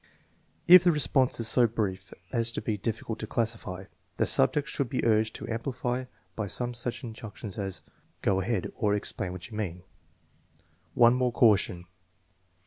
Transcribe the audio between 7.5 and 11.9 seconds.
as" Go ahead," or" Explain what you mean." One more caution.